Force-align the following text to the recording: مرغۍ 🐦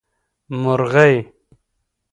مرغۍ 0.61 1.15
🐦 1.25 1.25